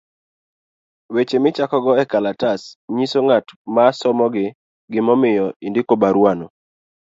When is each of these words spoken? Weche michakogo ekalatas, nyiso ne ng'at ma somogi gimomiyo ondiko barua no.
Weche 1.13 1.37
michakogo 1.43 1.91
ekalatas, 2.03 2.61
nyiso 2.95 3.19
ne 3.21 3.25
ng'at 3.25 3.45
ma 3.75 3.83
somogi 3.99 4.45
gimomiyo 4.91 5.45
ondiko 5.65 5.93
barua 6.01 6.31
no. 6.39 6.45